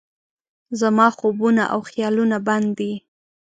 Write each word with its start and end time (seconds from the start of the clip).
زما 0.79 1.07
خوبونه 1.19 1.63
او 1.73 1.79
خیالونه 1.89 2.37
بند 2.47 2.69
دي 2.77 2.93